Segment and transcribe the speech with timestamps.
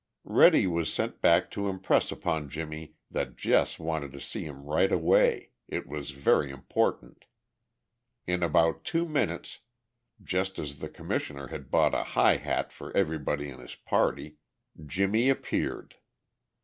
[0.25, 4.91] Reddy was sent back to impress upon Jimmie that Jess wanted to see him right
[4.91, 7.25] away—it was very important.
[8.25, 9.59] In about two minutes,
[10.23, 14.37] just as the Commissioner had bought a "high hat" for everybody in his party,
[14.83, 15.97] Jimmie appeared.